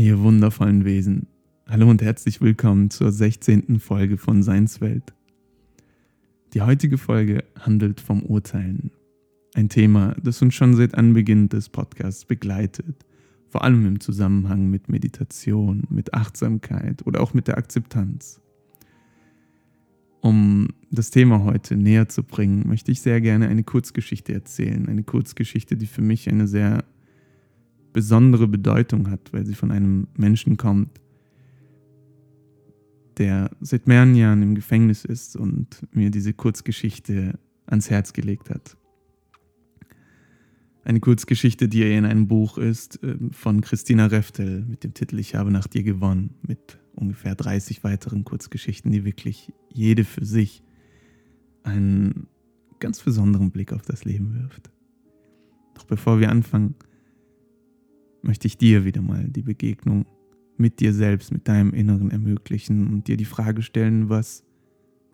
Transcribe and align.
Ihr 0.00 0.18
wundervollen 0.22 0.86
Wesen. 0.86 1.26
Hallo 1.68 1.90
und 1.90 2.00
herzlich 2.00 2.40
willkommen 2.40 2.88
zur 2.88 3.12
16. 3.12 3.80
Folge 3.80 4.16
von 4.16 4.42
Seinswelt. 4.42 5.12
Die 6.54 6.62
heutige 6.62 6.96
Folge 6.96 7.44
handelt 7.58 8.00
vom 8.00 8.22
Urteilen. 8.22 8.92
Ein 9.52 9.68
Thema, 9.68 10.16
das 10.22 10.40
uns 10.40 10.54
schon 10.54 10.74
seit 10.74 10.94
Anbeginn 10.94 11.50
des 11.50 11.68
Podcasts 11.68 12.24
begleitet, 12.24 13.04
vor 13.50 13.62
allem 13.62 13.84
im 13.84 14.00
Zusammenhang 14.00 14.70
mit 14.70 14.88
Meditation, 14.88 15.82
mit 15.90 16.14
Achtsamkeit 16.14 17.06
oder 17.06 17.20
auch 17.20 17.34
mit 17.34 17.46
der 17.46 17.58
Akzeptanz. 17.58 18.40
Um 20.22 20.68
das 20.90 21.10
Thema 21.10 21.44
heute 21.44 21.76
näher 21.76 22.08
zu 22.08 22.22
bringen, 22.22 22.66
möchte 22.66 22.90
ich 22.90 23.02
sehr 23.02 23.20
gerne 23.20 23.48
eine 23.48 23.64
Kurzgeschichte 23.64 24.32
erzählen. 24.32 24.88
Eine 24.88 25.02
Kurzgeschichte, 25.02 25.76
die 25.76 25.86
für 25.86 26.00
mich 26.00 26.26
eine 26.30 26.48
sehr 26.48 26.84
besondere 27.92 28.48
Bedeutung 28.48 29.10
hat, 29.10 29.32
weil 29.32 29.46
sie 29.46 29.54
von 29.54 29.70
einem 29.70 30.06
Menschen 30.16 30.56
kommt, 30.56 31.00
der 33.18 33.50
seit 33.60 33.86
mehreren 33.86 34.14
Jahren 34.14 34.42
im 34.42 34.54
Gefängnis 34.54 35.04
ist 35.04 35.36
und 35.36 35.86
mir 35.92 36.10
diese 36.10 36.32
Kurzgeschichte 36.32 37.38
ans 37.66 37.90
Herz 37.90 38.12
gelegt 38.12 38.50
hat. 38.50 38.76
Eine 40.82 41.00
Kurzgeschichte, 41.00 41.68
die 41.68 41.82
in 41.82 42.06
einem 42.06 42.26
Buch 42.26 42.56
ist 42.56 42.98
ähm, 43.02 43.32
von 43.32 43.60
Christina 43.60 44.06
Reftel 44.06 44.64
mit 44.64 44.82
dem 44.82 44.94
Titel 44.94 45.18
Ich 45.18 45.34
habe 45.34 45.50
nach 45.50 45.66
dir 45.66 45.82
gewonnen, 45.82 46.34
mit 46.42 46.78
ungefähr 46.94 47.34
30 47.34 47.84
weiteren 47.84 48.24
Kurzgeschichten, 48.24 48.90
die 48.90 49.04
wirklich 49.04 49.52
jede 49.68 50.04
für 50.04 50.24
sich 50.24 50.62
einen 51.62 52.26
ganz 52.78 53.00
besonderen 53.00 53.50
Blick 53.50 53.72
auf 53.72 53.82
das 53.82 54.04
Leben 54.04 54.34
wirft. 54.34 54.70
Doch 55.74 55.84
bevor 55.84 56.18
wir 56.18 56.30
anfangen, 56.30 56.74
möchte 58.22 58.46
ich 58.46 58.58
dir 58.58 58.84
wieder 58.84 59.02
mal 59.02 59.28
die 59.28 59.42
Begegnung 59.42 60.06
mit 60.56 60.80
dir 60.80 60.92
selbst, 60.92 61.32
mit 61.32 61.48
deinem 61.48 61.72
Inneren 61.72 62.10
ermöglichen 62.10 62.92
und 62.92 63.08
dir 63.08 63.16
die 63.16 63.24
Frage 63.24 63.62
stellen, 63.62 64.08
was 64.08 64.44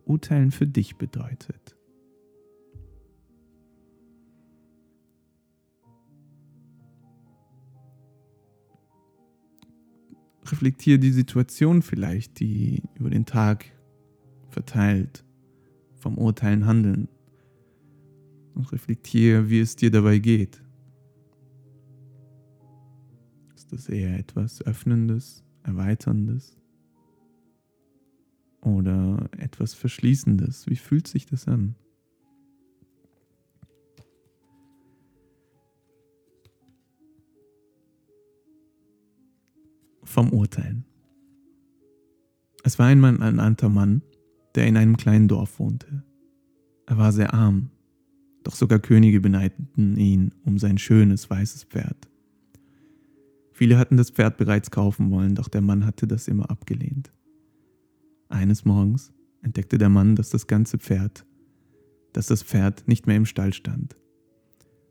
Urteilen 0.05 0.51
für 0.51 0.67
dich 0.67 0.97
bedeutet. 0.97 1.77
Reflektiere 10.51 10.99
die 10.99 11.11
Situation 11.11 11.83
vielleicht, 11.83 12.39
die 12.39 12.83
über 12.95 13.11
den 13.11 13.27
Tag 13.27 13.67
verteilt 14.49 15.25
vom 15.97 16.19
Urteilen 16.19 16.67
handeln. 16.67 17.09
Und 18.55 18.73
reflektiere, 18.73 19.51
wie 19.51 19.61
es 19.61 19.77
dir 19.77 19.91
dabei 19.91 20.19
geht. 20.19 20.63
Ist 23.67 23.73
das 23.73 23.89
eher 23.89 24.17
etwas 24.17 24.63
Öffnendes, 24.65 25.43
Erweiterndes? 25.65 26.57
Oder 28.61 29.29
etwas 29.37 29.75
Verschließendes? 29.75 30.69
Wie 30.69 30.77
fühlt 30.77 31.09
sich 31.09 31.27
das 31.27 31.49
an? 31.49 31.75
Vom 40.05 40.33
Urteilen. 40.33 40.85
Es 42.63 42.79
war 42.79 42.87
einmal 42.87 43.21
ein 43.21 43.41
alter 43.41 43.69
Mann, 43.69 44.03
der 44.55 44.69
in 44.69 44.77
einem 44.77 44.97
kleinen 44.97 45.27
Dorf 45.27 45.59
wohnte. 45.59 46.05
Er 46.87 46.99
war 46.99 47.11
sehr 47.11 47.35
arm, 47.35 47.71
doch 48.45 48.55
sogar 48.55 48.79
Könige 48.79 49.21
beneideten 49.21 49.97
ihn 49.97 50.33
um 50.45 50.57
sein 50.59 50.79
schönes 50.79 51.29
weißes 51.29 51.65
Pferd. 51.65 52.09
Viele 53.57 53.79
hatten 53.79 53.97
das 53.97 54.11
Pferd 54.11 54.37
bereits 54.37 54.71
kaufen 54.71 55.11
wollen, 55.11 55.35
doch 55.35 55.49
der 55.49 55.63
Mann 55.63 55.87
hatte 55.87 56.07
das 56.07 56.29
immer 56.29 56.51
abgelehnt. 56.51 57.11
Eines 58.29 58.67
Morgens 58.67 59.15
entdeckte 59.41 59.79
der 59.79 59.89
Mann, 59.89 60.15
dass 60.15 60.29
das 60.29 60.47
ganze 60.47 60.77
Pferd, 60.77 61.25
dass 62.13 62.27
das 62.27 62.43
Pferd 62.43 62.87
nicht 62.87 63.07
mehr 63.07 63.17
im 63.17 63.25
Stall 63.25 63.55
stand. 63.55 63.97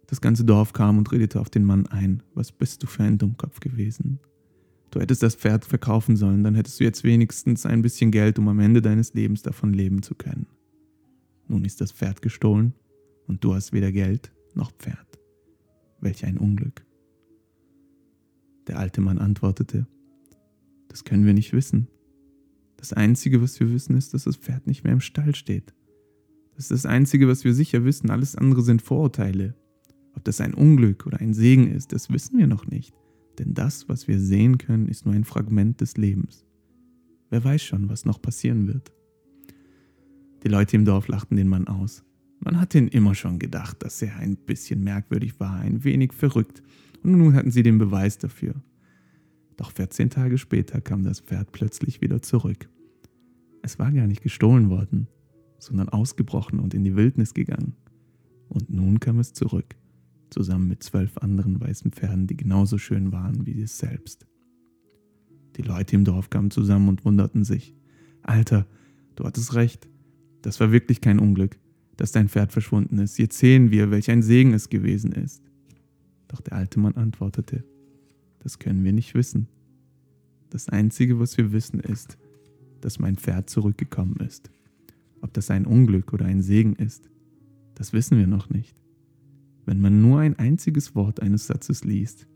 Das 0.08 0.20
ganze 0.20 0.46
Dorf 0.46 0.74
kam 0.74 0.98
und 0.98 1.12
redete 1.12 1.40
auf 1.40 1.52
den 1.52 1.64
Mann 1.64 1.86
ein. 1.86 2.24
Was 2.34 2.52
bist 2.52 2.82
du 2.82 2.88
für 2.88 3.04
ein 3.04 3.20
Dummkopf 3.20 3.60
gewesen? 3.60 4.20
Du 4.90 5.00
hättest 5.00 5.22
das 5.22 5.36
Pferd 5.36 5.64
verkaufen 5.64 6.16
sollen, 6.16 6.44
dann 6.44 6.56
hättest 6.56 6.80
du 6.80 6.86
jetzt 6.86 7.04
wenigstens 7.04 7.68
ein 7.68 7.84
bisschen 7.84 8.10
Geld, 8.10 8.40
um 8.40 8.48
am 8.48 8.60
Ende 8.60 8.82
deines 8.82 9.14
Lebens 9.14 9.44
davon 9.44 9.74
leben 9.74 10.02
zu 10.02 10.16
können. 10.16 10.48
Nun 11.48 11.66
ist 11.66 11.82
das 11.82 11.92
Pferd 11.92 12.24
gestohlen 12.24 12.74
und 13.28 13.44
du 13.44 13.54
hast 13.54 13.74
weder 13.74 13.92
Geld 13.92 14.32
noch 14.56 14.72
Pferd. 14.72 15.20
Welch 16.02 16.26
ein 16.26 16.40
Unglück. 16.40 16.84
Der 18.68 18.80
alte 18.80 19.02
Mann 19.02 19.20
antwortete, 19.20 19.88
das 20.88 21.04
können 21.04 21.26
wir 21.26 21.34
nicht 21.34 21.54
wissen. 21.54 21.88
Das 22.78 22.94
Einzige, 22.94 23.42
was 23.42 23.60
wir 23.60 23.72
wissen, 23.72 23.96
ist, 23.96 24.14
dass 24.14 24.24
das 24.24 24.38
Pferd 24.38 24.68
nicht 24.68 24.84
mehr 24.84 24.94
im 24.94 25.02
Stall 25.02 25.36
steht. 25.36 25.74
Das 26.56 26.66
ist 26.66 26.72
das 26.72 26.86
Einzige, 26.86 27.28
was 27.28 27.44
wir 27.44 27.54
sicher 27.54 27.84
wissen. 27.84 28.10
Alles 28.10 28.36
andere 28.36 28.62
sind 28.62 28.82
Vorurteile. 28.82 29.56
Ob 30.14 30.24
das 30.24 30.40
ein 30.40 30.54
Unglück 30.54 31.06
oder 31.06 31.20
ein 31.20 31.34
Segen 31.34 31.70
ist, 31.70 31.92
das 31.92 32.10
wissen 32.10 32.38
wir 32.38 32.48
noch 32.48 32.68
nicht. 32.68 32.94
Denn 33.38 33.54
das, 33.54 33.90
was 33.90 34.08
wir 34.08 34.20
sehen 34.20 34.58
können, 34.58 34.88
ist 34.88 35.06
nur 35.06 35.14
ein 35.14 35.26
Fragment 35.26 35.82
des 35.82 35.98
Lebens. 35.98 36.46
Wer 37.30 37.44
weiß 37.44 37.62
schon, 37.62 37.90
was 37.90 38.06
noch 38.06 38.22
passieren 38.22 38.68
wird. 38.68 38.94
Die 40.44 40.48
Leute 40.48 40.78
im 40.78 40.86
Dorf 40.86 41.08
lachten 41.08 41.36
den 41.36 41.50
Mann 41.50 41.68
aus. 41.68 42.04
Man 42.40 42.60
hatte 42.62 42.78
ihn 42.78 42.88
immer 42.88 43.16
schon 43.16 43.40
gedacht, 43.40 43.84
dass 43.84 44.02
er 44.02 44.16
ein 44.18 44.38
bisschen 44.38 44.84
merkwürdig 44.84 45.40
war, 45.40 45.60
ein 45.60 45.84
wenig 45.84 46.14
verrückt 46.14 46.62
nun 47.12 47.34
hatten 47.34 47.52
sie 47.52 47.64
den 47.64 47.78
Beweis 47.78 48.18
dafür. 48.18 48.56
Doch 49.58 49.72
14 49.72 50.10
Tage 50.10 50.38
später 50.38 50.82
kam 50.82 51.04
das 51.04 51.22
Pferd 51.22 51.52
plötzlich 51.52 52.02
wieder 52.02 52.22
zurück. 52.22 52.70
Es 53.62 53.80
war 53.80 53.92
gar 53.92 54.08
nicht 54.08 54.22
gestohlen 54.22 54.70
worden, 54.70 55.08
sondern 55.60 55.90
ausgebrochen 55.90 56.60
und 56.60 56.74
in 56.74 56.84
die 56.84 56.96
Wildnis 56.96 57.34
gegangen. 57.34 57.76
Und 58.50 58.70
nun 58.70 59.00
kam 59.00 59.20
es 59.20 59.34
zurück, 59.34 59.76
zusammen 60.30 60.68
mit 60.68 60.84
zwölf 60.84 61.18
anderen 61.18 61.60
weißen 61.60 61.92
Pferden, 61.92 62.28
die 62.28 62.38
genauso 62.38 62.78
schön 62.78 63.12
waren 63.12 63.46
wie 63.46 63.62
es 63.62 63.78
selbst. 63.78 64.28
Die 65.56 65.62
Leute 65.62 65.96
im 65.96 66.04
Dorf 66.04 66.30
kamen 66.30 66.52
zusammen 66.52 66.90
und 66.90 67.06
wunderten 67.06 67.44
sich. 67.44 67.74
Alter, 68.22 68.68
du 69.16 69.24
hattest 69.24 69.56
recht. 69.56 69.88
Das 70.42 70.60
war 70.60 70.72
wirklich 70.72 71.02
kein 71.02 71.20
Unglück, 71.20 71.58
dass 71.98 72.12
dein 72.12 72.30
Pferd 72.30 72.52
verschwunden 72.52 73.00
ist. 73.00 73.18
Jetzt 73.18 73.38
sehen 73.38 73.72
wir, 73.72 73.90
welch 73.90 74.12
ein 74.12 74.22
Segen 74.22 74.54
es 74.54 74.70
gewesen 74.70 75.12
ist. 75.12 75.42
Doch 76.36 76.42
der 76.42 76.58
alte 76.58 76.82
Mann 76.82 76.96
antwortete, 76.96 77.64
das 78.40 78.60
können 78.60 78.84
wir 78.84 78.92
nicht 78.92 79.14
wissen. 79.14 79.48
Das 80.50 80.68
Einzige, 80.68 81.18
was 81.18 81.38
wir 81.38 81.54
wissen, 81.54 81.80
ist, 81.80 82.18
dass 82.82 83.00
mein 83.00 83.16
Pferd 83.16 83.50
zurückgekommen 83.50 84.18
ist. 84.18 84.52
Ob 85.22 85.32
das 85.32 85.50
ein 85.50 85.66
Unglück 85.66 86.12
oder 86.12 86.26
ein 86.26 86.42
Segen 86.42 86.76
ist, 86.76 87.10
das 87.76 87.94
wissen 87.94 88.18
wir 88.18 88.28
noch 88.28 88.50
nicht. 88.50 88.76
Wenn 89.66 89.80
man 89.80 90.02
nur 90.02 90.20
ein 90.20 90.38
einziges 90.38 90.94
Wort 90.94 91.22
eines 91.22 91.48
Satzes 91.48 91.86
liest, 91.86 92.28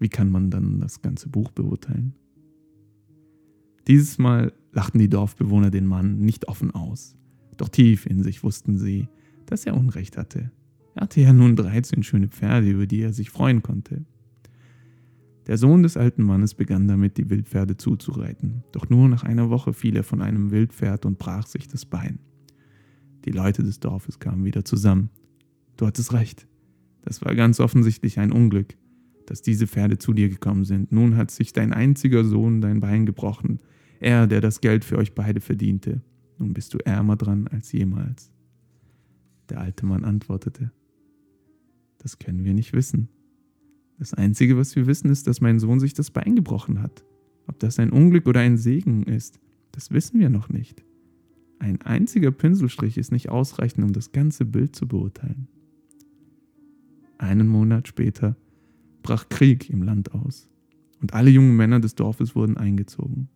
wie 0.00 0.08
kann 0.08 0.30
man 0.30 0.50
dann 0.50 0.80
das 0.80 1.02
ganze 1.02 1.28
Buch 1.28 1.50
beurteilen? 1.50 2.14
Dieses 3.86 4.16
Mal 4.16 4.54
lachten 4.72 4.98
die 4.98 5.10
Dorfbewohner 5.10 5.70
den 5.70 5.84
Mann 5.84 6.20
nicht 6.20 6.48
offen 6.48 6.70
aus, 6.70 7.18
doch 7.58 7.68
tief 7.68 8.06
in 8.06 8.22
sich 8.22 8.42
wussten 8.42 8.78
sie, 8.78 9.08
dass 9.44 9.66
er 9.66 9.76
Unrecht 9.76 10.16
hatte. 10.16 10.50
Er 10.98 11.02
hatte 11.02 11.20
ja 11.20 11.32
nun 11.32 11.54
13 11.54 12.02
schöne 12.02 12.26
Pferde, 12.26 12.68
über 12.68 12.88
die 12.88 13.02
er 13.02 13.12
sich 13.12 13.30
freuen 13.30 13.62
konnte. 13.62 14.04
Der 15.46 15.56
Sohn 15.56 15.84
des 15.84 15.96
alten 15.96 16.24
Mannes 16.24 16.54
begann 16.54 16.88
damit, 16.88 17.18
die 17.18 17.30
Wildpferde 17.30 17.76
zuzureiten, 17.76 18.64
doch 18.72 18.90
nur 18.90 19.08
nach 19.08 19.22
einer 19.22 19.48
Woche 19.48 19.72
fiel 19.72 19.94
er 19.94 20.02
von 20.02 20.20
einem 20.20 20.50
Wildpferd 20.50 21.06
und 21.06 21.16
brach 21.16 21.46
sich 21.46 21.68
das 21.68 21.86
Bein. 21.86 22.18
Die 23.26 23.30
Leute 23.30 23.62
des 23.62 23.78
Dorfes 23.78 24.18
kamen 24.18 24.44
wieder 24.44 24.64
zusammen. 24.64 25.10
Du 25.76 25.86
hattest 25.86 26.12
recht. 26.12 26.48
Das 27.02 27.24
war 27.24 27.36
ganz 27.36 27.60
offensichtlich 27.60 28.18
ein 28.18 28.32
Unglück, 28.32 28.76
dass 29.24 29.40
diese 29.40 29.68
Pferde 29.68 29.98
zu 29.98 30.12
dir 30.12 30.28
gekommen 30.28 30.64
sind. 30.64 30.90
Nun 30.90 31.16
hat 31.16 31.30
sich 31.30 31.52
dein 31.52 31.72
einziger 31.72 32.24
Sohn 32.24 32.60
dein 32.60 32.80
Bein 32.80 33.06
gebrochen, 33.06 33.60
er, 34.00 34.26
der 34.26 34.40
das 34.40 34.60
Geld 34.60 34.84
für 34.84 34.98
euch 34.98 35.14
beide 35.14 35.40
verdiente. 35.40 36.02
Nun 36.38 36.54
bist 36.54 36.74
du 36.74 36.78
ärmer 36.78 37.14
dran 37.14 37.46
als 37.46 37.70
jemals. 37.70 38.32
Der 39.48 39.60
alte 39.60 39.86
Mann 39.86 40.04
antwortete, 40.04 40.72
das 41.98 42.18
können 42.18 42.44
wir 42.44 42.54
nicht 42.54 42.72
wissen. 42.72 43.08
Das 43.98 44.14
Einzige, 44.14 44.56
was 44.56 44.76
wir 44.76 44.86
wissen, 44.86 45.10
ist, 45.10 45.26
dass 45.26 45.40
mein 45.40 45.58
Sohn 45.58 45.80
sich 45.80 45.94
das 45.94 46.10
Bein 46.10 46.36
gebrochen 46.36 46.80
hat. 46.80 47.04
Ob 47.46 47.58
das 47.58 47.78
ein 47.78 47.90
Unglück 47.90 48.26
oder 48.26 48.40
ein 48.40 48.56
Segen 48.56 49.02
ist, 49.02 49.40
das 49.72 49.90
wissen 49.90 50.20
wir 50.20 50.30
noch 50.30 50.48
nicht. 50.48 50.84
Ein 51.58 51.82
einziger 51.82 52.30
Pinselstrich 52.30 52.98
ist 52.98 53.10
nicht 53.10 53.28
ausreichend, 53.30 53.84
um 53.84 53.92
das 53.92 54.12
ganze 54.12 54.44
Bild 54.44 54.76
zu 54.76 54.86
beurteilen. 54.86 55.48
Einen 57.18 57.48
Monat 57.48 57.88
später 57.88 58.36
brach 59.02 59.28
Krieg 59.28 59.68
im 59.70 59.82
Land 59.82 60.14
aus 60.14 60.48
und 61.00 61.14
alle 61.14 61.30
jungen 61.30 61.56
Männer 61.56 61.80
des 61.80 61.96
Dorfes 61.96 62.36
wurden 62.36 62.56
eingezogen. 62.56 63.28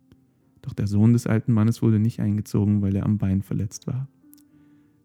Doch 0.61 0.73
der 0.73 0.87
Sohn 0.87 1.11
des 1.11 1.27
alten 1.27 1.51
Mannes 1.51 1.81
wurde 1.81 1.99
nicht 1.99 2.21
eingezogen, 2.21 2.81
weil 2.81 2.95
er 2.95 3.05
am 3.05 3.17
Bein 3.17 3.41
verletzt 3.41 3.87
war. 3.87 4.07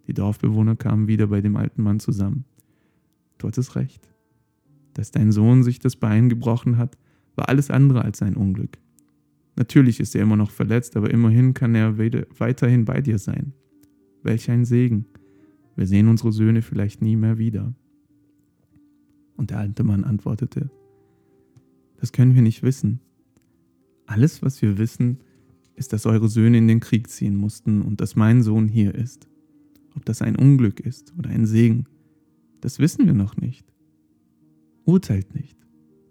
Die 0.07 0.15
Dorfbewohner 0.15 0.77
kamen 0.77 1.09
wieder 1.09 1.27
bei 1.27 1.41
dem 1.41 1.57
alten 1.57 1.83
Mann 1.83 1.99
zusammen. 1.99 2.45
Du 3.39 3.47
hattest 3.47 3.77
recht. 3.77 4.09
Dass 4.95 5.11
dein 5.11 5.33
Sohn 5.33 5.63
sich 5.63 5.79
das 5.79 5.97
Bein 5.97 6.29
gebrochen 6.29 6.77
hat, 6.77 6.99
war 7.37 7.49
alles 7.49 7.71
andere 7.71 8.03
als 8.03 8.21
ein 8.21 8.37
Unglück. 8.37 8.79
Natürlich 9.57 10.01
ist 10.01 10.15
er 10.15 10.23
immer 10.23 10.37
noch 10.37 10.51
verletzt, 10.51 10.97
aber 10.97 11.11
immerhin 11.11 11.55
kann 11.55 11.75
er 11.75 11.99
weiterhin 11.99 12.85
bei 12.85 13.01
dir 13.01 13.19
sein. 13.19 13.53
Welch 14.23 14.51
ein 14.51 14.65
Segen. 14.65 15.07
Wir 15.77 15.87
sehen 15.87 16.09
unsere 16.09 16.33
Söhne 16.33 16.63
vielleicht 16.63 17.03
nie 17.03 17.17
mehr 17.17 17.39
wieder. 17.39 17.75
Und 19.37 19.51
der 19.51 19.59
alte 19.59 19.85
Mann 19.85 20.05
antwortete, 20.05 20.71
das 22.01 22.13
können 22.13 22.35
wir 22.35 22.43
nicht 22.43 22.63
wissen. 22.63 23.01
Alles, 24.07 24.43
was 24.43 24.61
wir 24.63 24.79
wissen, 24.79 25.19
ist, 25.77 25.93
dass 25.93 26.07
eure 26.07 26.29
Söhne 26.29 26.59
in 26.59 26.67
den 26.67 26.81
Krieg 26.81 27.09
ziehen 27.09 27.37
mussten 27.37 27.83
und 27.83 28.01
dass 28.01 28.17
mein 28.17 28.43
Sohn 28.43 28.67
hier 28.67 28.95
ist. 28.95 29.29
Ob 29.95 30.05
das 30.05 30.23
ein 30.23 30.37
Unglück 30.37 30.81
ist 30.81 31.15
oder 31.19 31.31
ein 31.31 31.47
Segen, 31.47 31.87
das 32.61 32.79
wissen 32.79 33.07
wir 33.07 33.15
noch 33.15 33.37
nicht. 33.37 33.67
Urteilt 34.85 35.35
nicht, 35.35 35.59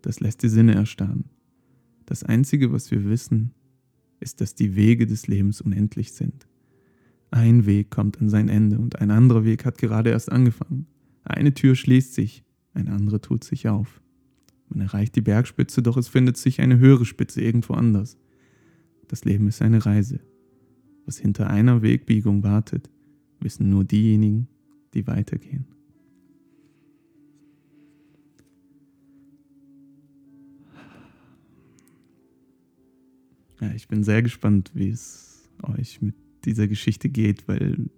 das 0.02 0.20
lässt 0.20 0.44
die 0.44 0.50
Sinne 0.50 0.76
erstarren. 0.76 1.26
Das 2.06 2.24
Einzige, 2.24 2.72
was 2.72 2.92
wir 2.92 3.06
wissen, 3.06 3.54
ist, 4.20 4.42
dass 4.42 4.56
die 4.56 4.76
Wege 4.76 5.06
des 5.06 5.28
Lebens 5.28 5.62
unendlich 5.62 6.14
sind. 6.14 6.48
Ein 7.32 7.66
Weg 7.66 7.92
kommt 7.92 8.22
an 8.22 8.30
sein 8.30 8.50
Ende 8.50 8.80
und 8.80 9.00
ein 9.00 9.12
anderer 9.12 9.44
Weg 9.44 9.66
hat 9.66 9.78
gerade 9.78 10.12
erst 10.12 10.32
angefangen. 10.32 10.88
Eine 11.24 11.54
Tür 11.54 11.76
schließt 11.76 12.14
sich, 12.14 12.44
eine 12.74 12.92
andere 12.92 13.20
tut 13.20 13.44
sich 13.44 13.68
auf. 13.68 14.02
Man 14.70 14.82
erreicht 14.82 15.16
die 15.16 15.22
Bergspitze, 15.22 15.82
doch 15.82 15.98
es 15.98 16.08
findet 16.08 16.38
sich 16.38 16.62
eine 16.62 16.78
höhere 16.78 17.06
Spitze 17.06 17.42
irgendwo 17.42 17.74
anders. 17.74 18.18
Das 19.08 19.26
Leben 19.26 19.48
ist 19.48 19.62
eine 19.62 19.86
Reise. 19.86 20.20
Was 21.06 21.18
hinter 21.18 21.50
einer 21.50 21.82
Wegbiegung 21.82 22.44
wartet, 22.44 22.90
wissen 23.40 23.70
nur 23.70 23.86
diejenigen, 23.86 24.48
die 24.94 25.08
weitergehen. 25.08 25.66
Ja, 33.60 33.72
ich 33.74 33.88
bin 33.88 34.04
sehr 34.04 34.22
gespannt, 34.22 34.72
wie 34.74 34.90
es 34.90 35.50
euch 35.64 36.02
mit 36.02 36.16
dieser 36.46 36.68
Geschichte 36.68 37.10
geht, 37.10 37.48
weil 37.48 37.90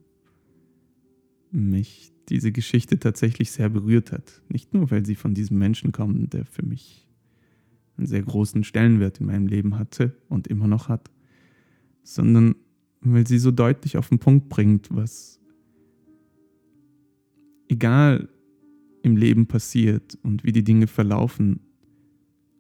mich 1.52 2.14
diese 2.30 2.52
Geschichte 2.52 3.00
tatsächlich 3.00 3.52
sehr 3.52 3.70
berührt 3.70 4.12
hat. 4.12 4.42
Nicht 4.50 4.74
nur, 4.74 4.90
weil 4.92 5.06
sie 5.06 5.16
von 5.16 5.34
diesem 5.34 5.58
Menschen 5.58 5.92
kommt, 5.92 6.34
der 6.34 6.46
für 6.46 6.66
mich 6.66 7.08
einen 7.98 8.08
sehr 8.08 8.22
großen 8.22 8.64
Stellenwert 8.64 9.20
in 9.20 9.26
meinem 9.26 9.48
Leben 9.48 9.78
hatte 9.78 10.16
und 10.30 10.48
immer 10.48 10.68
noch 10.68 10.88
hat, 10.88 11.10
sondern 12.04 12.56
weil 13.02 13.28
sie 13.28 13.40
so 13.40 13.52
deutlich 13.52 13.98
auf 13.98 14.10
den 14.10 14.20
Punkt 14.20 14.50
bringt, 14.50 14.88
was 14.92 15.40
egal 17.68 18.30
im 19.04 19.16
Leben 19.18 19.48
passiert 19.48 20.18
und 20.24 20.44
wie 20.44 20.52
die 20.52 20.64
Dinge 20.64 20.88
verlaufen, 20.88 21.62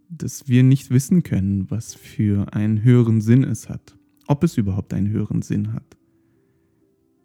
dass 0.09 0.47
wir 0.47 0.63
nicht 0.63 0.89
wissen 0.89 1.23
können, 1.23 1.69
was 1.69 1.93
für 1.93 2.53
einen 2.53 2.83
höheren 2.83 3.21
Sinn 3.21 3.43
es 3.43 3.69
hat, 3.69 3.97
ob 4.27 4.43
es 4.43 4.57
überhaupt 4.57 4.93
einen 4.93 5.09
höheren 5.09 5.41
Sinn 5.41 5.73
hat. 5.73 5.97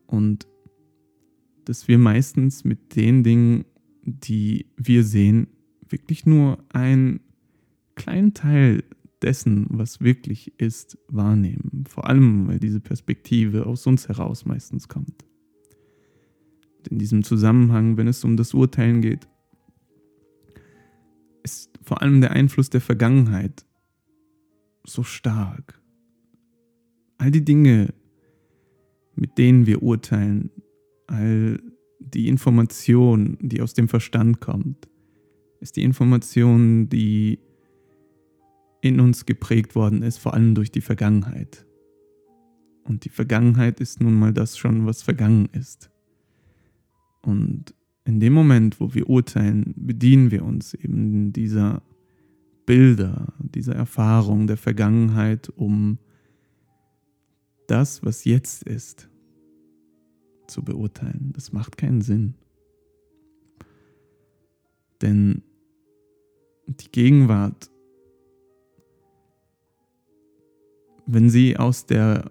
Und 0.06 0.46
dass 1.64 1.88
wir 1.88 1.98
meistens 1.98 2.64
mit 2.64 2.94
den 2.94 3.24
Dingen, 3.24 3.64
die 4.02 4.66
wir 4.76 5.02
sehen, 5.02 5.48
wirklich 5.88 6.26
nur 6.26 6.58
einen 6.72 7.20
kleinen 7.94 8.34
Teil 8.34 8.84
dessen, 9.22 9.66
was 9.70 10.02
wirklich 10.02 10.60
ist, 10.60 10.98
wahrnehmen. 11.08 11.84
Vor 11.88 12.06
allem, 12.08 12.48
weil 12.48 12.58
diese 12.58 12.80
Perspektive 12.80 13.66
aus 13.66 13.86
uns 13.86 14.08
heraus 14.08 14.44
meistens 14.44 14.88
kommt. 14.88 15.24
Und 16.78 16.88
in 16.88 16.98
diesem 16.98 17.24
Zusammenhang, 17.24 17.96
wenn 17.96 18.08
es 18.08 18.24
um 18.24 18.36
das 18.36 18.52
Urteilen 18.52 19.00
geht, 19.00 19.26
vor 21.84 22.02
allem 22.02 22.20
der 22.20 22.32
Einfluss 22.32 22.70
der 22.70 22.80
Vergangenheit 22.80 23.64
so 24.84 25.02
stark. 25.02 25.80
All 27.18 27.30
die 27.30 27.44
Dinge, 27.44 27.94
mit 29.14 29.38
denen 29.38 29.66
wir 29.66 29.82
urteilen, 29.82 30.50
all 31.06 31.60
die 32.00 32.28
Information, 32.28 33.38
die 33.40 33.60
aus 33.60 33.74
dem 33.74 33.88
Verstand 33.88 34.40
kommt, 34.40 34.88
ist 35.60 35.76
die 35.76 35.82
Information, 35.82 36.88
die 36.88 37.38
in 38.80 39.00
uns 39.00 39.24
geprägt 39.24 39.74
worden 39.74 40.02
ist, 40.02 40.18
vor 40.18 40.34
allem 40.34 40.54
durch 40.54 40.70
die 40.70 40.82
Vergangenheit. 40.82 41.64
Und 42.84 43.06
die 43.06 43.10
Vergangenheit 43.10 43.80
ist 43.80 44.00
nun 44.00 44.14
mal 44.14 44.34
das 44.34 44.58
schon, 44.58 44.84
was 44.84 45.02
vergangen 45.02 45.48
ist. 45.52 45.90
Und 47.22 47.74
in 48.04 48.20
dem 48.20 48.32
Moment, 48.32 48.80
wo 48.80 48.94
wir 48.94 49.08
urteilen, 49.08 49.74
bedienen 49.76 50.30
wir 50.30 50.44
uns 50.44 50.74
eben 50.74 51.32
dieser 51.32 51.82
Bilder, 52.66 53.32
dieser 53.38 53.74
Erfahrung 53.74 54.46
der 54.46 54.56
Vergangenheit, 54.56 55.48
um 55.48 55.98
das, 57.66 58.04
was 58.04 58.24
jetzt 58.24 58.62
ist, 58.64 59.08
zu 60.46 60.62
beurteilen. 60.62 61.32
Das 61.34 61.52
macht 61.52 61.78
keinen 61.78 62.02
Sinn. 62.02 62.34
Denn 65.00 65.42
die 66.66 66.90
Gegenwart, 66.90 67.70
wenn 71.06 71.30
sie 71.30 71.56
aus, 71.56 71.86
der, 71.86 72.30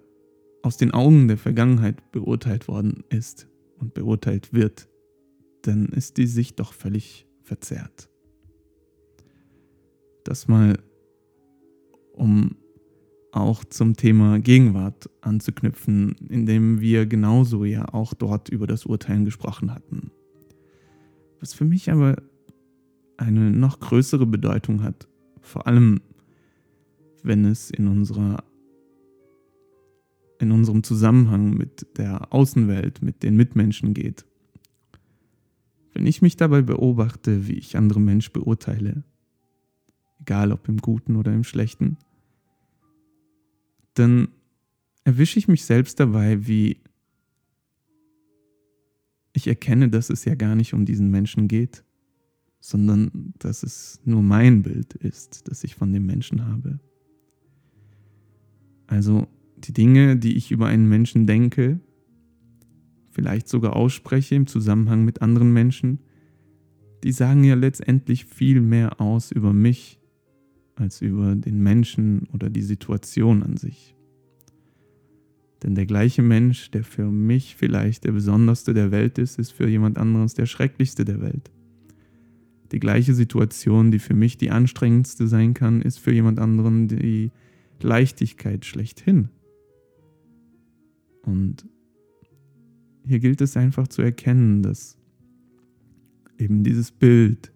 aus 0.61 0.77
den 0.77 0.91
Augen 0.91 1.27
der 1.27 1.37
Vergangenheit 1.37 2.11
beurteilt 2.11 2.67
worden 2.67 3.03
ist 3.09 3.47
und 3.79 3.93
beurteilt 3.95 4.53
wird, 4.53 4.87
dann 5.63 5.88
ist 5.88 6.18
die 6.18 6.27
Sicht 6.27 6.60
doch 6.60 6.74
völlig 6.74 7.27
verzerrt. 7.42 8.10
Das 10.24 10.48
mal, 10.48 10.77
um 12.13 12.56
auch 13.31 13.63
zum 13.65 13.95
Thema 13.95 14.39
Gegenwart 14.39 15.10
anzuknüpfen, 15.21 16.15
indem 16.30 16.80
wir 16.81 17.06
genauso 17.07 17.65
ja 17.65 17.92
auch 17.92 18.13
dort 18.13 18.50
über 18.50 18.68
das 18.68 18.86
Urteilen 18.86 19.25
gesprochen 19.25 19.74
hatten. 19.74 20.12
Was 21.39 21.54
für 21.54 21.66
mich 21.66 21.92
aber 21.92 22.16
eine 23.18 23.51
noch 23.51 23.80
größere 23.80 24.25
Bedeutung 24.25 24.83
hat, 24.83 25.07
vor 25.42 25.68
allem 25.68 26.01
wenn 27.24 27.45
es 27.45 27.71
in 27.71 27.88
unserer 27.88 28.44
in 30.39 30.51
unserem 30.51 30.83
Zusammenhang 30.83 31.51
mit 31.51 31.98
der 31.98 32.33
Außenwelt, 32.33 33.01
mit 33.01 33.24
den 33.24 33.38
Mitmenschen 33.38 33.94
geht. 33.94 34.25
Wenn 35.94 36.07
ich 36.07 36.22
mich 36.22 36.38
dabei 36.38 36.62
beobachte, 36.62 37.48
wie 37.48 37.54
ich 37.54 37.78
andere 37.78 38.01
Menschen 38.01 38.34
beurteile, 38.34 39.04
egal 40.19 40.51
ob 40.51 40.68
im 40.68 40.78
Guten 40.78 41.16
oder 41.16 41.34
im 41.34 41.44
Schlechten, 41.44 41.97
dann 43.94 44.30
erwische 45.04 45.38
ich 45.38 45.47
mich 45.47 45.66
selbst 45.66 46.00
dabei, 46.00 46.47
wie 46.47 46.81
ich 49.33 49.47
erkenne, 49.47 49.90
dass 49.90 50.09
es 50.09 50.26
ja 50.26 50.35
gar 50.35 50.56
nicht 50.56 50.73
um 50.73 50.85
diesen 50.85 51.09
Menschen 51.12 51.47
geht, 51.47 51.83
sondern 52.59 53.33
dass 53.40 53.64
es 53.64 54.00
nur 54.06 54.23
mein 54.23 54.64
Bild 54.64 54.94
ist, 54.94 55.47
das 55.47 55.64
ich 55.64 55.76
von 55.76 55.92
dem 55.92 56.06
Menschen 56.06 56.47
habe. 56.47 56.80
Also 58.88 59.28
die 59.57 59.73
Dinge, 59.73 60.18
die 60.18 60.38
ich 60.38 60.52
über 60.52 60.68
einen 60.68 60.88
Menschen 60.88 61.28
denke, 61.28 61.80
vielleicht 63.13 63.47
sogar 63.47 63.75
ausspreche 63.75 64.35
im 64.35 64.47
Zusammenhang 64.47 65.05
mit 65.05 65.21
anderen 65.21 65.53
Menschen, 65.53 65.99
die 67.03 67.11
sagen 67.11 67.43
ja 67.43 67.55
letztendlich 67.55 68.25
viel 68.25 68.59
mehr 68.59 68.99
aus 68.99 69.31
über 69.31 69.53
mich 69.53 69.99
als 70.75 71.01
über 71.01 71.35
den 71.35 71.61
Menschen 71.61 72.27
oder 72.33 72.49
die 72.49 72.63
Situation 72.63 73.43
an 73.43 73.57
sich. 73.57 73.95
Denn 75.61 75.75
der 75.75 75.85
gleiche 75.85 76.23
Mensch, 76.23 76.71
der 76.71 76.83
für 76.83 77.05
mich 77.05 77.55
vielleicht 77.55 78.03
der 78.03 78.11
besonderste 78.11 78.73
der 78.73 78.91
Welt 78.91 79.17
ist, 79.17 79.37
ist 79.37 79.51
für 79.51 79.69
jemand 79.69 79.97
anderes 79.97 80.33
der 80.33 80.45
schrecklichste 80.45 81.05
der 81.05 81.21
Welt. 81.21 81.51
Die 82.71 82.79
gleiche 82.79 83.13
Situation, 83.13 83.91
die 83.91 83.99
für 83.99 84.15
mich 84.15 84.37
die 84.37 84.49
anstrengendste 84.49 85.27
sein 85.27 85.53
kann, 85.53 85.81
ist 85.81 85.99
für 85.99 86.11
jemand 86.11 86.39
anderen 86.39 86.87
die 86.87 87.31
Leichtigkeit 87.81 88.65
schlechthin. 88.65 89.29
Und 91.21 91.65
hier 93.06 93.19
gilt 93.19 93.42
es 93.42 93.57
einfach 93.57 93.88
zu 93.88 94.02
erkennen, 94.02 94.64
dass 94.64 94.98
eben 96.38 96.64
dieses 96.64 96.92
Bild, 96.92 97.52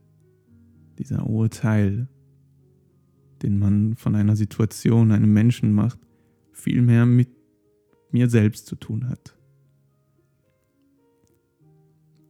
dieser 0.99 1.27
Urteil, 1.27 2.07
den 3.41 3.57
man 3.59 3.95
von 3.95 4.15
einer 4.15 4.35
Situation, 4.35 5.11
einem 5.11 5.31
Menschen 5.31 5.73
macht, 5.73 5.99
viel 6.51 6.81
mehr 6.81 7.05
mit 7.05 7.29
mir 8.11 8.29
selbst 8.29 8.65
zu 8.65 8.75
tun 8.75 9.09
hat. 9.09 9.37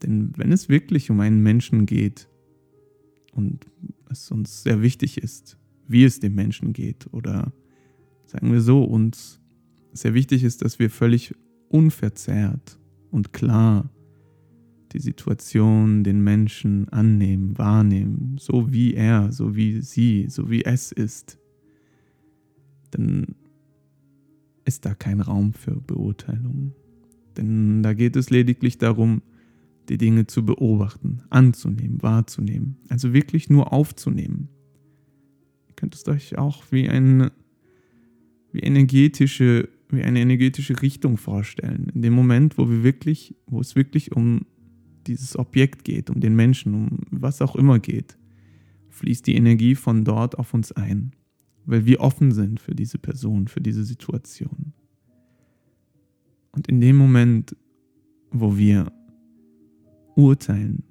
Denn 0.04 0.32
wenn 0.38 0.52
es 0.52 0.70
wirklich 0.70 1.10
um 1.10 1.20
einen 1.22 1.42
Menschen 1.42 1.86
geht 1.86 2.30
und 3.32 3.66
es 4.10 4.32
uns 4.32 4.64
sehr 4.64 4.82
wichtig 4.82 5.18
ist, 5.18 5.58
wie 5.88 6.04
es 6.04 6.20
dem 6.20 6.36
Menschen 6.36 6.74
geht, 6.74 7.12
oder 7.14 7.52
sagen 8.26 8.52
wir 8.52 8.62
so, 8.62 8.84
uns 8.84 9.40
sehr 9.94 10.14
wichtig 10.14 10.44
ist, 10.44 10.62
dass 10.62 10.78
wir 10.80 10.90
völlig 10.90 11.34
unverzerrt 11.70 12.80
und 13.18 13.34
klar 13.34 13.90
die 14.94 15.00
Situation, 15.00 16.04
den 16.04 16.24
Menschen 16.24 16.88
annehmen, 16.90 17.58
wahrnehmen, 17.58 18.38
so 18.40 18.72
wie 18.72 18.94
er, 18.94 19.32
so 19.32 19.56
wie 19.56 19.82
sie, 19.82 20.28
so 20.30 20.52
wie 20.52 20.64
es 20.64 20.92
ist, 20.92 21.40
dann 22.92 23.36
ist 24.66 24.86
da 24.86 24.94
kein 24.94 25.20
Raum 25.20 25.54
für 25.54 25.82
Beurteilung. 25.82 26.74
Denn 27.36 27.82
da 27.82 27.94
geht 27.94 28.16
es 28.16 28.30
lediglich 28.30 28.78
darum, 28.78 29.24
die 29.90 29.98
Dinge 29.98 30.28
zu 30.28 30.46
beobachten, 30.46 31.24
anzunehmen, 31.32 32.04
wahrzunehmen, 32.04 32.78
also 32.88 33.14
wirklich 33.14 33.50
nur 33.50 33.74
aufzunehmen. 33.74 34.48
Ihr 35.68 35.74
könnt 35.76 35.96
es 35.96 36.08
euch 36.08 36.38
auch 36.38 36.64
wie 36.70 36.88
eine, 36.88 37.32
wie 38.52 38.60
energetische, 38.60 39.70
wie 39.89 40.03
eine 40.03 40.20
energetische 40.20 40.82
Richtung 40.82 41.17
vorstellen. 41.17 41.89
In 41.94 42.01
dem 42.01 42.13
Moment, 42.13 42.58
wo 42.58 42.70
wir 42.70 42.84
wirklich, 42.84 43.36
wo 43.46 43.62
es 43.62 43.75
wirklich 43.75 44.12
um 44.12 44.46
dieses 45.08 45.38
Objekt 45.38 45.86
geht, 45.86 46.10
um 46.10 46.20
den 46.20 46.36
Menschen, 46.36 46.74
um 46.74 47.00
was 47.10 47.41
auch 47.41 47.56
immer 47.56 47.79
geht, 47.79 48.17
fließt 48.89 49.25
die 49.27 49.36
Energie 49.36 49.75
von 49.75 50.03
dort 50.03 50.38
auf 50.38 50.53
uns 50.53 50.72
ein, 50.72 51.12
weil 51.65 51.86
wir 51.86 52.01
offen 52.01 52.32
sind 52.32 52.60
für 52.60 52.75
diese 52.75 52.98
Person, 52.98 53.48
für 53.48 53.62
diese 53.62 53.84
Situation. 53.84 54.74
Und 56.51 56.67
in 56.67 56.82
dem 56.82 56.98
Moment, 56.98 57.56
wo 58.32 58.58
wir 58.58 58.91
urteilen, 60.15 60.84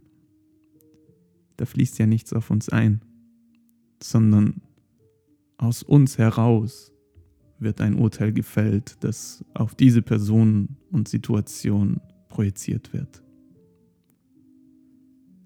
da 1.56 1.66
fließt 1.66 1.98
ja 1.98 2.06
nichts 2.06 2.32
auf 2.32 2.50
uns 2.50 2.68
ein, 2.68 3.02
sondern 4.02 4.62
aus 5.58 5.82
uns 5.82 6.18
heraus 6.18 6.92
wird 7.58 7.80
ein 7.80 7.94
Urteil 7.94 8.32
gefällt, 8.32 8.96
das 9.00 9.44
auf 9.54 9.74
diese 9.74 10.02
Person 10.02 10.76
und 10.90 11.08
Situation 11.08 12.00
projiziert 12.28 12.92
wird. 12.92 13.22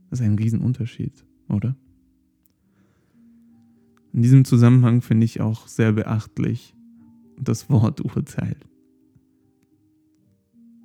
Das 0.09 0.21
ist 0.21 0.27
ein 0.27 0.37
Riesenunterschied, 0.37 1.25
oder? 1.49 1.77
In 4.13 4.23
diesem 4.23 4.45
Zusammenhang 4.45 5.03
finde 5.03 5.25
ich 5.25 5.41
auch 5.41 5.69
sehr 5.69 5.93
beachtlich 5.93 6.75
das 7.39 7.71
Wort 7.71 8.01
Urteil. 8.01 8.57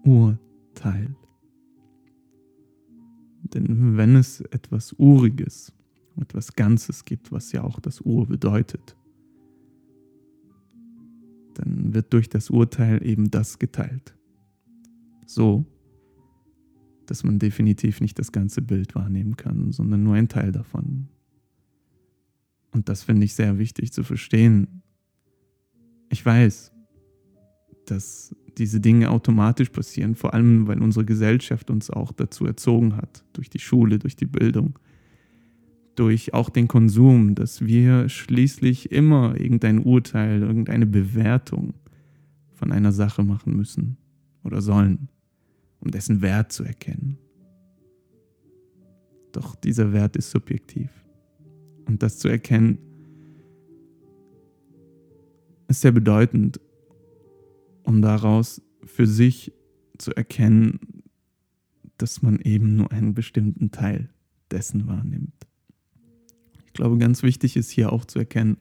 Urteil. 0.04 1.16
Denn 3.54 3.98
wenn 3.98 4.16
es 4.16 4.42
etwas 4.42 4.94
Uriges, 4.94 5.74
etwas 6.18 6.54
Ganzes 6.54 7.06
gibt, 7.06 7.32
was 7.32 7.52
ja 7.52 7.64
auch 7.64 7.80
das 7.80 8.02
Ur 8.02 8.28
bedeutet, 8.28 8.96
dann 11.56 11.94
wird 11.94 12.14
durch 12.14 12.30
das 12.30 12.50
Urteil 12.50 13.06
eben 13.06 13.32
das 13.32 13.60
geteilt. 13.60 14.16
So, 15.26 15.66
dass 17.08 17.24
man 17.24 17.40
definitiv 17.40 18.02
nicht 18.02 18.20
das 18.20 18.32
ganze 18.32 18.62
Bild 18.62 18.96
wahrnehmen 18.96 19.36
kann, 19.36 19.72
sondern 19.72 20.04
nur 20.04 20.16
ein 20.16 20.28
Teil 20.28 20.52
davon. 20.52 21.08
Und 22.72 22.90
das 22.90 23.04
finde 23.04 23.26
ich 23.26 23.34
sehr 23.34 23.58
wichtig 23.58 23.94
zu 23.94 24.04
verstehen. 24.04 24.82
Ich 26.10 26.26
weiß, 26.26 26.72
dass 27.86 28.36
diese 28.58 28.80
Dinge 28.80 29.10
automatisch 29.12 29.70
passieren, 29.70 30.16
vor 30.16 30.34
allem 30.34 30.68
weil 30.68 30.82
unsere 30.82 31.06
Gesellschaft 31.06 31.70
uns 31.70 31.90
auch 31.90 32.12
dazu 32.12 32.46
erzogen 32.46 32.96
hat, 32.96 33.24
durch 33.34 33.50
die 33.50 33.60
Schule, 33.60 34.00
durch 34.00 34.16
die 34.16 34.26
Bildung, 34.26 34.80
durch 35.96 36.34
auch 36.34 36.50
den 36.50 36.68
Konsum, 36.68 37.36
dass 37.36 37.66
wir 37.66 38.10
schließlich 38.10 38.92
immer 38.92 39.40
irgendein 39.40 39.80
Urteil, 39.80 40.42
irgendeine 40.42 40.86
Bewertung 40.86 41.74
von 42.54 42.72
einer 42.72 42.92
Sache 42.92 43.24
machen 43.24 43.56
müssen 43.56 43.98
oder 44.44 44.62
sollen 44.62 45.10
um 45.86 45.92
dessen 45.92 46.22
Wert 46.22 46.52
zu 46.52 46.64
erkennen. 46.64 47.18
Doch 49.32 49.56
dieser 49.56 49.94
Wert 49.94 50.16
ist 50.16 50.32
subjektiv. 50.32 50.90
Und 51.86 52.02
das 52.02 52.18
zu 52.18 52.28
erkennen 52.28 52.80
ist 55.68 55.82
sehr 55.82 55.92
bedeutend, 55.92 56.60
um 57.84 58.02
daraus 58.02 58.62
für 58.84 59.06
sich 59.06 59.54
zu 59.98 60.12
erkennen, 60.16 61.04
dass 61.98 62.22
man 62.22 62.40
eben 62.40 62.76
nur 62.76 62.92
einen 62.92 63.14
bestimmten 63.14 63.72
Teil 63.72 64.10
dessen 64.52 64.88
wahrnimmt. 64.88 65.34
Ich 66.76 66.78
glaube, 66.78 66.98
ganz 66.98 67.24
wichtig 67.24 67.56
ist 67.56 67.72
hier 67.72 67.94
auch 67.94 68.04
zu 68.04 68.20
erkennen 68.20 68.58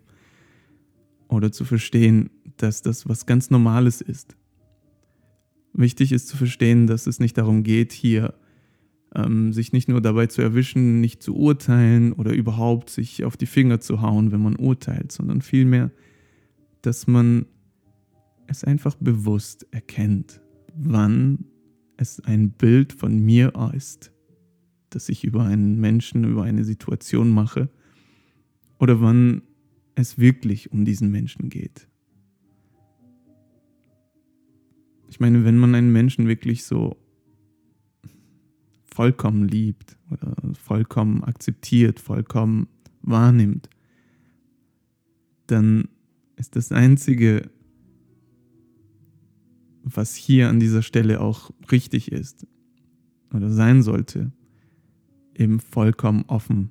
oder 1.26 1.50
zu 1.50 1.64
verstehen, 1.64 2.30
dass 2.59 2.80
das 2.80 3.09
was 3.09 3.26
ganz 3.26 3.50
Normales 3.50 4.00
ist. 4.00 4.37
Wichtig 5.73 6.12
ist 6.12 6.28
zu 6.28 6.37
verstehen, 6.37 6.87
dass 6.87 7.09
es 7.09 7.18
nicht 7.18 7.37
darum 7.37 7.64
geht, 7.64 7.92
hier 7.92 8.35
ähm, 9.16 9.52
sich 9.52 9.73
nicht 9.73 9.88
nur 9.88 10.00
dabei 10.00 10.28
zu 10.28 10.42
erwischen, 10.42 11.00
nicht 11.00 11.25
zu 11.25 11.35
urteilen 11.35 12.12
oder 12.12 12.33
überhaupt 12.33 12.88
sich 12.88 13.25
auf 13.25 13.37
die 13.37 13.47
Finger 13.47 13.80
zu 13.80 14.00
hauen, 14.00 14.30
wenn 14.30 14.42
man 14.42 14.54
urteilt, 14.54 15.11
sondern 15.11 15.42
vielmehr, 15.42 15.90
dass 16.83 17.09
man 17.09 17.47
es 18.47 18.62
einfach 18.62 18.94
bewusst 18.94 19.66
erkennt, 19.73 20.40
wann 20.73 21.47
es 21.97 22.21
ein 22.21 22.52
Bild 22.52 22.92
von 22.92 23.18
mir 23.18 23.52
ist, 23.75 24.12
das 24.90 25.09
ich 25.09 25.25
über 25.25 25.42
einen 25.42 25.80
Menschen, 25.80 26.23
über 26.23 26.44
eine 26.44 26.62
Situation 26.62 27.30
mache, 27.30 27.71
oder 28.78 29.00
wann 29.00 29.43
es 29.95 30.19
wirklich 30.19 30.73
um 30.73 30.85
diesen 30.85 31.11
Menschen 31.11 31.49
geht. 31.49 31.88
Ich 35.09 35.21
meine, 35.21 35.45
wenn 35.45 35.57
man 35.57 35.75
einen 35.75 35.93
Menschen 35.93 36.26
wirklich 36.26 36.64
so 36.64 36.97
vollkommen 38.85 39.47
liebt 39.47 39.97
oder 40.11 40.37
vollkommen 40.54 41.23
akzeptiert, 41.23 42.00
vollkommen 42.00 42.69
wahrnimmt, 43.02 43.69
dann 45.47 45.88
ist 46.37 46.57
das 46.57 46.73
Einzige, 46.73 47.50
was 49.83 50.14
hier 50.14 50.49
an 50.49 50.59
dieser 50.59 50.83
Stelle 50.83 51.21
auch 51.21 51.50
richtig 51.71 52.11
ist 52.11 52.47
oder 53.33 53.50
sein 53.50 53.83
sollte, 53.83 54.33
eben 55.35 55.61
vollkommen 55.61 56.25
offen 56.26 56.71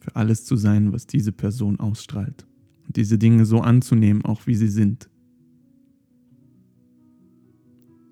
für 0.00 0.16
alles 0.16 0.44
zu 0.44 0.56
sein, 0.56 0.92
was 0.92 1.06
diese 1.06 1.32
Person 1.32 1.80
ausstrahlt. 1.80 2.46
Und 2.86 2.96
diese 2.96 3.18
Dinge 3.18 3.44
so 3.44 3.60
anzunehmen, 3.60 4.24
auch 4.24 4.46
wie 4.46 4.54
sie 4.54 4.68
sind. 4.68 5.08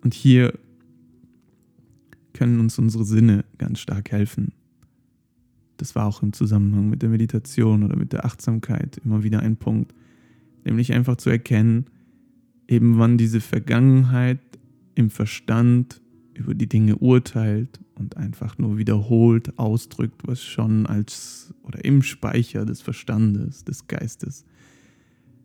Und 0.02 0.14
hier 0.14 0.58
können 2.32 2.60
uns 2.60 2.78
unsere 2.78 3.04
Sinne 3.04 3.44
ganz 3.58 3.80
stark 3.80 4.12
helfen. 4.12 4.52
Das 5.78 5.94
war 5.94 6.06
auch 6.06 6.22
im 6.22 6.32
Zusammenhang 6.32 6.88
mit 6.88 7.02
der 7.02 7.08
Meditation 7.08 7.82
oder 7.82 7.96
mit 7.96 8.12
der 8.12 8.24
Achtsamkeit 8.24 8.98
immer 9.04 9.24
wieder 9.24 9.40
ein 9.40 9.56
Punkt, 9.56 9.94
nämlich 10.64 10.92
einfach 10.92 11.16
zu 11.16 11.30
erkennen, 11.30 11.86
eben 12.68 12.98
wann 12.98 13.18
diese 13.18 13.40
Vergangenheit 13.40 14.40
im 14.94 15.10
Verstand 15.10 16.00
über 16.36 16.54
die 16.54 16.68
Dinge 16.68 16.96
urteilt 16.96 17.80
und 17.94 18.16
einfach 18.16 18.58
nur 18.58 18.78
wiederholt 18.78 19.58
ausdrückt, 19.58 20.22
was 20.26 20.42
schon 20.42 20.86
als 20.86 21.54
oder 21.62 21.84
im 21.84 22.02
Speicher 22.02 22.64
des 22.64 22.82
Verstandes, 22.82 23.64
des 23.64 23.86
Geistes 23.86 24.44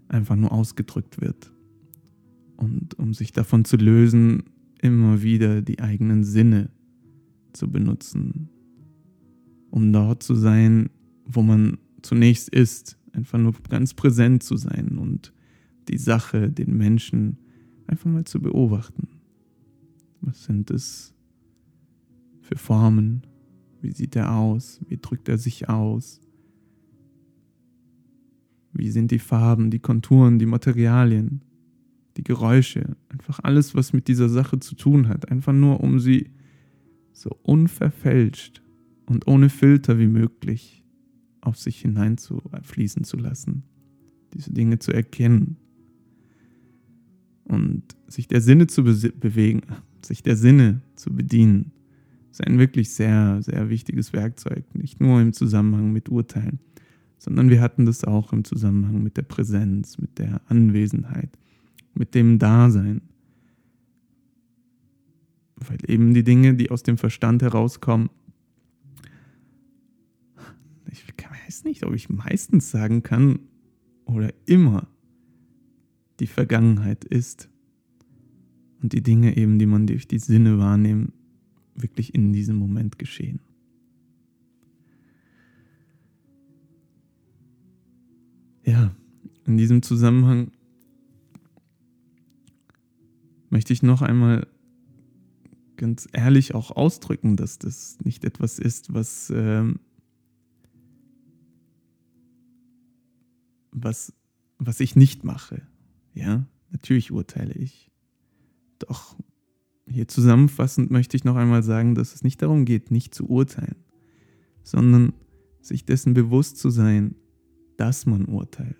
einfach 0.08 0.36
nur 0.36 0.52
ausgedrückt 0.52 1.22
wird. 1.22 1.52
Und 2.58 2.98
um 3.00 3.14
sich 3.14 3.32
davon 3.32 3.66
zu 3.66 3.78
lösen, 3.78 4.44
immer 4.82 5.22
wieder 5.22 5.62
die 5.62 5.80
eigenen 5.80 6.24
Sinne 6.24 6.70
zu 7.54 7.70
benutzen, 7.70 8.50
um 9.70 9.92
dort 9.94 10.22
zu 10.24 10.36
sein, 10.36 10.90
wo 11.26 11.42
man 11.42 11.78
zunächst 12.02 12.50
ist, 12.50 12.98
einfach 13.14 13.40
nur 13.40 13.54
ganz 13.70 13.94
präsent 13.94 14.44
zu 14.44 14.58
sein 14.58 14.98
und 14.98 15.34
die 15.88 15.98
Sache, 15.98 16.52
den 16.52 16.78
Menschen 16.78 17.38
einfach 17.88 18.10
mal 18.10 18.26
zu 18.26 18.42
beobachten. 18.42 19.21
Was 20.22 20.46
sind 20.46 20.72
es 20.72 21.14
für 22.42 22.58
Formen? 22.58 23.26
Wie 23.82 23.92
sieht 23.92 24.16
er 24.16 24.36
aus? 24.36 24.80
Wie 24.88 24.98
drückt 24.98 25.30
er 25.30 25.38
sich 25.38 25.70
aus? 25.70 26.22
Wie 28.74 28.90
sind 28.90 29.12
die 29.12 29.20
Farben, 29.20 29.70
die 29.70 29.80
Konturen, 29.80 30.40
die 30.40 30.46
Materialien? 30.46 31.42
die 32.18 32.24
Geräusche, 32.24 32.96
einfach 33.10 33.40
alles, 33.44 33.76
was 33.76 33.94
mit 33.94 34.08
dieser 34.08 34.30
Sache 34.30 34.60
zu 34.60 34.76
tun 34.76 35.08
hat, 35.08 35.32
einfach 35.32 35.54
nur 35.54 35.82
um 35.82 36.00
sie 36.00 36.30
so 37.14 37.30
unverfälscht 37.44 38.62
und 39.06 39.28
ohne 39.28 39.50
Filter 39.50 40.00
wie 40.00 40.08
möglich 40.08 40.84
auf 41.42 41.58
sich 41.58 41.82
hineinzufließen 41.82 43.04
zu 43.04 43.18
lassen, 43.18 43.64
diese 44.34 44.52
Dinge 44.52 44.80
zu 44.80 44.92
erkennen 44.92 45.58
und 47.46 47.84
sich 48.08 48.28
der 48.28 48.42
Sinne 48.42 48.68
zu 48.68 48.84
be 48.84 48.94
bewegen, 49.20 49.62
sich 50.06 50.24
der 50.24 50.36
Sinne 50.36 50.82
zu 50.96 51.14
bedienen, 51.14 51.72
ist 52.32 52.46
ein 52.46 52.60
wirklich 52.60 52.92
sehr, 52.92 53.42
sehr 53.42 53.70
wichtiges 53.70 54.14
Werkzeug, 54.14 54.64
nicht 54.74 55.02
nur 55.02 55.22
im 55.22 55.34
Zusammenhang 55.34 55.92
mit 55.92 56.10
Urteilen, 56.10 56.60
sondern 57.18 57.50
wir 57.50 57.62
hatten 57.62 57.86
das 57.86 58.04
auch 58.04 58.34
im 58.34 58.44
Zusammenhang 58.44 59.04
mit 59.04 59.18
der 59.18 59.24
Präsenz, 59.24 59.98
mit 59.98 60.18
der 60.18 60.42
Anwesenheit, 60.48 61.38
mit 61.94 62.16
dem 62.16 62.40
Dasein. 62.40 63.02
weil 65.58 65.78
eben 65.88 66.16
die 66.16 66.24
Dinge, 66.24 66.56
die 66.56 66.72
aus 66.72 66.82
dem 66.82 66.98
Verstand 66.98 67.44
herauskommen, 67.44 68.10
ich 70.90 71.06
weiß 71.52 71.66
nicht, 71.66 71.86
ob 71.86 71.94
ich 71.94 72.10
meistens 72.10 72.72
sagen 72.72 73.04
kann 73.04 73.40
oder 74.06 74.34
immer 74.46 74.88
die 76.22 76.28
Vergangenheit 76.28 77.04
ist 77.04 77.50
und 78.82 78.94
die 78.94 79.04
Dinge 79.04 79.38
eben, 79.38 79.60
die 79.60 79.66
man 79.66 79.88
durch 79.88 80.08
die 80.08 80.20
Sinne 80.20 80.58
wahrnimmt, 80.58 81.14
wirklich 81.76 82.14
in 82.14 82.34
diesem 82.34 82.58
Moment 82.58 82.98
geschehen. 83.00 83.40
Ja, 88.64 88.96
in 89.46 89.58
diesem 89.58 89.82
Zusammenhang 89.82 90.52
möchte 93.50 93.74
ich 93.74 93.84
noch 93.84 94.02
einmal 94.02 94.48
ganz 95.78 96.08
ehrlich 96.14 96.54
auch 96.54 96.72
ausdrücken, 96.72 97.38
dass 97.38 97.58
das 97.58 97.98
nicht 98.04 98.24
etwas 98.24 98.60
ist, 98.60 98.94
was, 98.94 99.32
ähm, 99.36 99.80
was, 103.72 104.14
was 104.60 104.80
ich 104.80 104.96
nicht 104.96 105.24
mache. 105.24 105.64
Ja, 106.14 106.46
natürlich 106.70 107.12
urteile 107.12 107.54
ich. 107.54 107.91
Doch 108.88 109.16
hier 109.88 110.08
zusammenfassend 110.08 110.92
möchte 110.92 111.18
ich 111.18 111.24
noch 111.24 111.36
einmal 111.36 111.64
sagen, 111.64 111.96
dass 111.96 112.14
es 112.14 112.24
nicht 112.24 112.42
darum 112.42 112.66
geht, 112.66 112.92
nicht 112.92 113.14
zu 113.14 113.30
urteilen, 113.30 113.76
sondern 114.64 115.14
sich 115.62 115.86
dessen 115.86 116.14
bewusst 116.14 116.58
zu 116.58 116.70
sein, 116.70 117.16
dass 117.78 118.06
man 118.06 118.26
urteilt. 118.26 118.78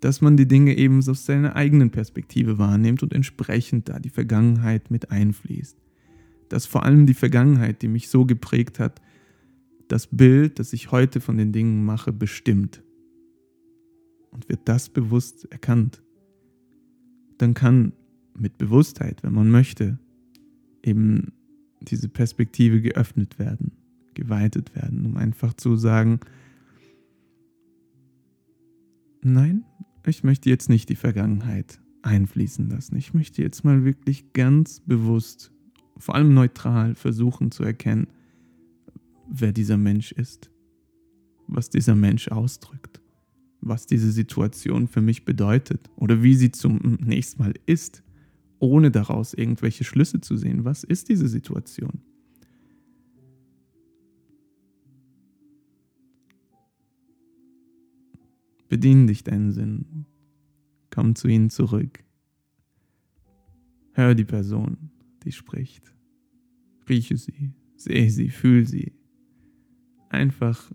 Dass 0.00 0.20
man 0.20 0.36
die 0.36 0.46
Dinge 0.46 0.76
eben 0.76 0.98
aus 0.98 1.26
seiner 1.26 1.56
eigenen 1.56 1.90
Perspektive 1.90 2.58
wahrnimmt 2.58 3.02
und 3.02 3.12
entsprechend 3.12 3.88
da 3.88 3.98
die 3.98 4.10
Vergangenheit 4.10 4.90
mit 4.90 5.10
einfließt. 5.10 5.76
Dass 6.48 6.66
vor 6.66 6.84
allem 6.84 7.06
die 7.06 7.14
Vergangenheit, 7.14 7.82
die 7.82 7.88
mich 7.88 8.08
so 8.08 8.24
geprägt 8.24 8.78
hat, 8.78 9.00
das 9.88 10.06
Bild, 10.06 10.58
das 10.58 10.72
ich 10.72 10.92
heute 10.92 11.20
von 11.20 11.36
den 11.36 11.52
Dingen 11.52 11.84
mache, 11.84 12.12
bestimmt. 12.12 12.82
Und 14.30 14.48
wird 14.48 14.60
das 14.66 14.88
bewusst 14.88 15.50
erkannt, 15.50 16.02
dann 17.38 17.54
kann 17.54 17.92
mit 18.40 18.58
Bewusstheit, 18.58 19.22
wenn 19.22 19.34
man 19.34 19.50
möchte, 19.50 19.98
eben 20.82 21.32
diese 21.80 22.08
Perspektive 22.08 22.80
geöffnet 22.80 23.38
werden, 23.38 23.72
geweitet 24.14 24.74
werden, 24.74 25.06
um 25.06 25.16
einfach 25.16 25.54
zu 25.54 25.76
sagen, 25.76 26.20
nein, 29.22 29.64
ich 30.06 30.24
möchte 30.24 30.48
jetzt 30.48 30.68
nicht 30.68 30.88
die 30.88 30.96
Vergangenheit 30.96 31.80
einfließen 32.02 32.68
lassen. 32.70 32.96
Ich 32.96 33.14
möchte 33.14 33.42
jetzt 33.42 33.64
mal 33.64 33.84
wirklich 33.84 34.32
ganz 34.32 34.80
bewusst, 34.80 35.52
vor 35.96 36.14
allem 36.14 36.32
neutral 36.32 36.94
versuchen 36.94 37.50
zu 37.50 37.64
erkennen, 37.64 38.06
wer 39.28 39.52
dieser 39.52 39.76
Mensch 39.76 40.12
ist, 40.12 40.50
was 41.46 41.70
dieser 41.70 41.94
Mensch 41.94 42.28
ausdrückt, 42.28 43.00
was 43.60 43.86
diese 43.86 44.10
Situation 44.10 44.88
für 44.88 45.02
mich 45.02 45.24
bedeutet 45.24 45.90
oder 45.96 46.22
wie 46.22 46.34
sie 46.34 46.50
zum 46.50 46.98
nächsten 47.00 47.42
Mal 47.42 47.54
ist 47.66 48.02
ohne 48.58 48.90
daraus 48.90 49.34
irgendwelche 49.34 49.84
Schlüsse 49.84 50.20
zu 50.20 50.36
sehen. 50.36 50.64
Was 50.64 50.84
ist 50.84 51.08
diese 51.08 51.28
Situation? 51.28 52.00
Bediene 58.68 59.06
dich 59.06 59.24
deinen 59.24 59.52
Sinn. 59.52 60.06
Komm 60.90 61.14
zu 61.14 61.28
ihnen 61.28 61.50
zurück. 61.50 62.04
Hör 63.92 64.14
die 64.14 64.24
Person, 64.24 64.90
die 65.24 65.32
spricht. 65.32 65.92
Rieche 66.88 67.16
sie, 67.16 67.52
sehe 67.76 68.10
sie, 68.10 68.28
fühl 68.28 68.66
sie. 68.66 68.92
Einfach 70.10 70.70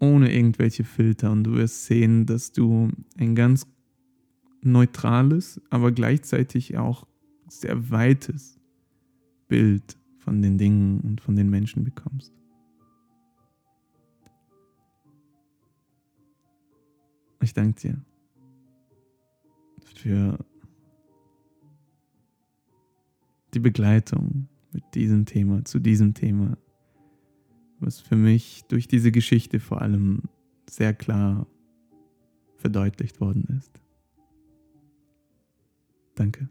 ohne 0.00 0.32
irgendwelche 0.32 0.84
Filter 0.84 1.32
und 1.32 1.44
du 1.44 1.54
wirst 1.54 1.86
sehen, 1.86 2.26
dass 2.26 2.52
du 2.52 2.90
ein 3.16 3.34
ganz 3.34 3.66
neutrales, 4.62 5.60
aber 5.70 5.92
gleichzeitig 5.92 6.76
auch 6.76 7.06
sehr 7.48 7.90
weites 7.90 8.58
Bild 9.48 9.98
von 10.18 10.42
den 10.42 10.58
Dingen 10.58 11.00
und 11.00 11.20
von 11.20 11.36
den 11.36 11.48
Menschen 11.48 11.84
bekommst. 11.84 12.32
Ich 17.40 17.54
danke 17.54 17.80
dir 17.80 18.04
für 19.94 20.38
die 23.54 23.60
Begleitung 23.60 24.48
mit 24.72 24.84
diesem 24.94 25.24
Thema, 25.24 25.64
zu 25.64 25.78
diesem 25.78 26.14
Thema, 26.14 26.58
was 27.80 28.00
für 28.00 28.16
mich 28.16 28.64
durch 28.68 28.88
diese 28.88 29.12
Geschichte 29.12 29.60
vor 29.60 29.80
allem 29.80 30.22
sehr 30.68 30.92
klar 30.92 31.46
verdeutlicht 32.56 33.20
worden 33.20 33.44
ist. 33.58 33.80
Danke. 36.18 36.48